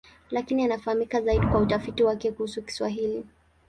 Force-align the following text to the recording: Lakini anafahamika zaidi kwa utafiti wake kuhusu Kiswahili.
Lakini 0.31 0.63
anafahamika 0.63 1.21
zaidi 1.21 1.47
kwa 1.47 1.59
utafiti 1.61 2.03
wake 2.03 2.31
kuhusu 2.31 2.61
Kiswahili. 2.61 3.25